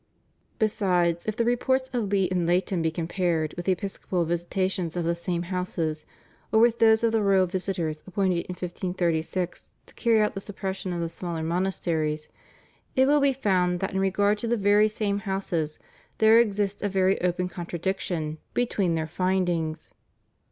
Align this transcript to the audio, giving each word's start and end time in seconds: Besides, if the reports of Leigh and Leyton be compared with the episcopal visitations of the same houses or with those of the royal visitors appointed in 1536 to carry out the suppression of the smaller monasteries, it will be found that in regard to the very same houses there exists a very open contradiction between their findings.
Besides, 0.57 1.27
if 1.27 1.35
the 1.35 1.45
reports 1.45 1.87
of 1.93 2.09
Leigh 2.11 2.27
and 2.31 2.47
Leyton 2.47 2.81
be 2.81 2.89
compared 2.89 3.53
with 3.53 3.67
the 3.67 3.71
episcopal 3.73 4.25
visitations 4.25 4.97
of 4.97 5.03
the 5.03 5.13
same 5.13 5.43
houses 5.53 6.07
or 6.51 6.59
with 6.59 6.79
those 6.79 7.03
of 7.03 7.11
the 7.11 7.21
royal 7.21 7.45
visitors 7.45 8.01
appointed 8.07 8.47
in 8.47 8.53
1536 8.53 9.73
to 9.85 9.93
carry 9.93 10.19
out 10.19 10.33
the 10.33 10.39
suppression 10.39 10.91
of 10.91 11.01
the 11.01 11.07
smaller 11.07 11.43
monasteries, 11.43 12.29
it 12.95 13.05
will 13.07 13.21
be 13.21 13.31
found 13.31 13.79
that 13.79 13.91
in 13.93 13.99
regard 13.99 14.39
to 14.39 14.47
the 14.47 14.57
very 14.57 14.87
same 14.87 15.19
houses 15.19 15.77
there 16.17 16.39
exists 16.39 16.81
a 16.81 16.89
very 16.89 17.21
open 17.21 17.47
contradiction 17.47 18.39
between 18.55 18.95
their 18.95 19.05
findings. 19.05 19.93